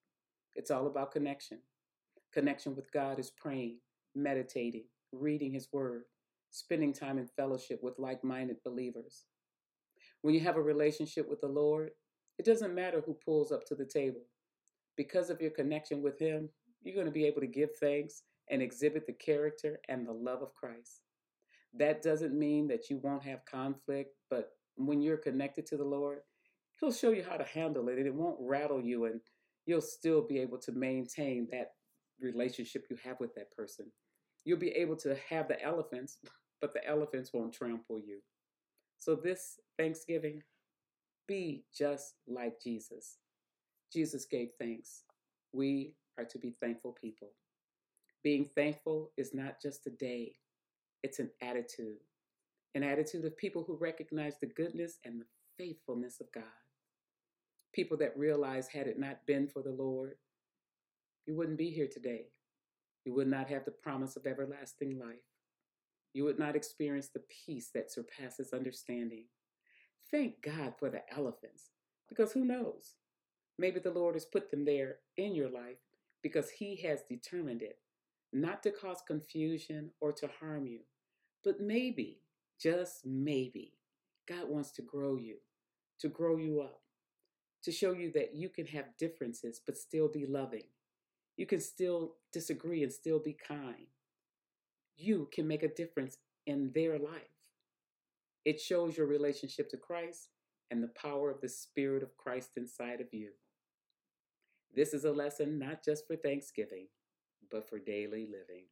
It's 0.54 0.70
all 0.70 0.87
about 0.87 1.12
connection. 1.12 1.58
Connection 2.32 2.76
with 2.76 2.92
God 2.92 3.18
is 3.18 3.30
praying, 3.30 3.78
meditating, 4.14 4.84
reading 5.12 5.52
His 5.52 5.68
Word, 5.72 6.04
spending 6.50 6.93
time 6.93 7.19
in 7.19 7.26
fellowship 7.26 7.81
with 7.83 7.99
like 7.99 8.25
minded 8.25 8.57
believers. 8.64 9.25
When 10.23 10.35
you 10.35 10.40
have 10.40 10.57
a 10.57 10.62
relationship 10.62 11.28
with 11.28 11.40
the 11.40 11.49
Lord, 11.49 11.90
it 12.38 12.45
doesn't 12.45 12.75
matter 12.75 13.02
who 13.05 13.17
pulls 13.25 13.52
up 13.52 13.64
to 13.67 13.75
the 13.75 13.85
table. 13.85 14.23
Because 14.97 15.31
of 15.31 15.40
your 15.40 15.50
connection 15.50 16.02
with 16.02 16.19
Him, 16.19 16.49
you're 16.83 16.95
going 16.95 17.07
to 17.07 17.12
be 17.12 17.26
able 17.26 17.40
to 17.40 17.47
give 17.47 17.71
thanks 17.81 18.23
and 18.50 18.62
exhibit 18.62 19.07
the 19.07 19.12
character 19.12 19.78
and 19.88 20.07
the 20.07 20.12
love 20.12 20.43
of 20.43 20.55
Christ. 20.55 21.02
That 21.75 22.02
doesn't 22.02 22.38
mean 22.38 22.67
that 22.69 22.88
you 22.88 22.99
won't 23.02 23.23
have 23.25 23.45
conflict, 23.45 24.14
but 24.31 24.50
when 24.76 25.02
you're 25.02 25.19
connected 25.19 25.67
to 25.67 25.76
the 25.76 25.85
Lord, 25.85 26.21
He'll 26.81 26.93
show 26.93 27.11
you 27.11 27.25
how 27.28 27.37
to 27.37 27.45
handle 27.45 27.88
it 27.88 27.99
and 27.99 28.07
it 28.07 28.14
won't 28.14 28.38
rattle 28.40 28.81
you, 28.81 29.07
and 29.07 29.21
you'll 29.67 29.81
still 29.81 30.26
be 30.26 30.38
able 30.38 30.59
to 30.59 30.73
maintain 30.73 31.49
that 31.50 31.73
relationship 32.21 32.87
you 32.88 32.97
have 33.05 33.19
with 33.21 33.35
that 33.35 33.50
person. 33.52 33.87
You'll 34.45 34.59
be 34.59 34.71
able 34.71 34.97
to 34.97 35.16
have 35.28 35.49
the 35.49 35.62
elephants, 35.62 36.18
but 36.61 36.75
the 36.75 36.87
elephants 36.87 37.33
won't 37.33 37.52
trample 37.52 37.99
you. 38.00 38.21
So, 38.99 39.14
this 39.14 39.61
Thanksgiving, 39.78 40.42
be 41.28 41.64
just 41.76 42.14
like 42.26 42.61
Jesus. 42.62 43.18
Jesus 43.92 44.25
gave 44.25 44.49
thanks. 44.59 45.04
We 45.52 45.95
are 46.18 46.25
to 46.25 46.38
be 46.38 46.57
thankful 46.61 46.97
people. 47.00 47.28
Being 48.25 48.50
thankful 48.57 49.12
is 49.16 49.35
not 49.35 49.62
just 49.62 49.87
a 49.87 49.90
day, 49.90 50.35
it's 51.02 51.21
an 51.21 51.30
attitude. 51.42 51.99
An 52.75 52.83
attitude 52.83 53.25
of 53.25 53.37
people 53.37 53.64
who 53.66 53.76
recognize 53.76 54.35
the 54.40 54.47
goodness 54.47 54.99
and 55.04 55.21
the 55.21 55.26
faithfulness 55.59 56.21
of 56.21 56.33
God. 56.33 56.45
People 57.73 57.97
that 57.99 58.18
realize, 58.18 58.68
had 58.68 58.87
it 58.87 58.99
not 58.99 59.26
been 59.26 59.47
for 59.47 59.62
the 59.62 59.71
Lord, 59.71 60.14
you 61.26 61.37
wouldn't 61.37 61.59
be 61.59 61.71
here 61.71 61.88
today. 61.92 62.26
You 63.09 63.15
would 63.15 63.29
not 63.29 63.49
have 63.49 63.65
the 63.65 63.71
promise 63.71 64.17
of 64.17 64.27
everlasting 64.27 64.99
life. 64.99 65.25
You 66.12 66.25
would 66.25 66.38
not 66.38 66.55
experience 66.55 67.09
the 67.09 67.23
peace 67.47 67.71
that 67.75 67.91
surpasses 67.91 68.53
understanding. 68.53 69.25
Thank 70.11 70.43
God 70.43 70.75
for 70.79 70.91
the 70.91 71.00
elephants, 71.11 71.71
because 72.07 72.33
who 72.33 72.45
knows? 72.45 72.97
Maybe 73.59 73.81
the 73.81 73.93
Lord 73.93 74.15
has 74.15 74.27
put 74.27 74.50
them 74.50 74.67
there 74.67 74.97
in 75.17 75.35
your 75.35 75.49
life 75.49 75.79
because 76.23 76.50
He 76.50 76.77
has 76.83 77.00
determined 77.09 77.62
it, 77.62 77.79
not 78.31 78.62
to 78.65 78.71
cause 78.71 79.00
confusion 79.07 79.93
or 80.03 80.12
to 80.12 80.29
harm 80.38 80.67
you, 80.67 80.81
but 81.43 81.62
maybe, 81.62 82.21
just 82.61 83.07
maybe, 83.07 83.73
God 84.29 84.50
wants 84.50 84.71
to 84.73 84.83
grow 84.83 85.17
you, 85.17 85.37
to 86.00 86.09
grow 86.09 86.37
you 86.37 86.61
up, 86.61 86.83
to 87.62 87.73
show 87.73 87.93
you 87.93 88.12
that 88.12 88.35
you 88.35 88.50
can 88.50 88.67
have 88.67 88.99
differences 88.99 89.62
but 89.65 89.79
still 89.79 90.09
be 90.09 90.27
loving. 90.27 90.65
You 91.38 91.47
can 91.47 91.61
still 91.61 92.16
disagree 92.33 92.83
and 92.83 92.92
still 92.92 93.21
be 93.21 93.33
kind. 93.33 93.87
You 94.97 95.28
can 95.33 95.47
make 95.47 95.62
a 95.62 95.75
difference 95.75 96.18
in 96.47 96.73
their 96.75 96.99
life. 96.99 97.38
It 98.45 98.61
shows 98.61 98.97
your 98.97 99.07
relationship 99.07 99.71
to 99.71 99.76
Christ 99.76 100.28
and 100.71 100.83
the 100.83 100.92
power 101.00 101.30
of 101.30 101.40
the 101.40 101.49
Spirit 101.49 102.02
of 102.02 102.16
Christ 102.16 102.50
inside 102.57 103.00
of 103.00 103.07
you. 103.12 103.30
This 104.75 104.92
is 104.92 105.04
a 105.04 105.12
lesson 105.12 105.61
not 105.61 105.85
just 105.85 106.07
for 106.09 106.16
Thanksgiving, 106.16 106.88
but 107.50 107.68
for 107.68 107.78
daily 107.78 108.26
living. 108.26 108.64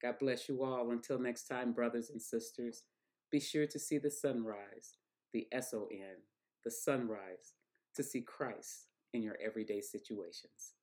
God 0.00 0.14
bless 0.20 0.48
you 0.48 0.62
all. 0.62 0.92
Until 0.92 1.18
next 1.18 1.48
time, 1.48 1.72
brothers 1.72 2.10
and 2.10 2.22
sisters, 2.22 2.84
be 3.32 3.40
sure 3.40 3.66
to 3.66 3.78
see 3.78 3.98
the 3.98 4.10
sunrise, 4.10 4.96
the 5.32 5.48
S 5.50 5.74
O 5.74 5.88
N, 5.90 6.22
the 6.64 6.70
sunrise, 6.70 7.54
to 7.96 8.02
see 8.04 8.22
Christ 8.22 8.86
in 9.12 9.22
your 9.22 9.36
everyday 9.44 9.80
situations. 9.80 10.74